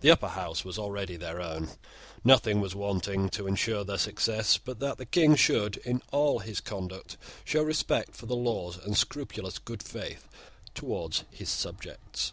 The 0.00 0.10
Upper 0.10 0.28
House 0.28 0.64
was 0.64 0.78
already 0.78 1.16
their 1.18 1.42
own. 1.42 1.68
Nothing 2.24 2.58
was 2.62 2.74
wanting 2.74 3.28
to 3.28 3.46
ensure 3.46 3.84
their 3.84 3.98
success, 3.98 4.56
but 4.56 4.80
that 4.80 4.96
the 4.96 5.04
King 5.04 5.36
should, 5.36 5.76
in 5.84 6.00
all 6.10 6.38
his 6.38 6.58
conduct, 6.58 7.18
show 7.44 7.62
respect 7.62 8.14
for 8.16 8.24
the 8.24 8.34
laws 8.34 8.78
and 8.78 8.96
scrupulous 8.96 9.58
good 9.58 9.82
faith 9.82 10.26
towards 10.74 11.24
his 11.30 11.50
subjects. 11.50 12.32